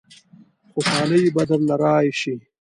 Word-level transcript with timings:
خوشالۍ 0.71 1.23
به 1.35 1.43
درله 1.49 1.75
رايشي. 1.81 2.35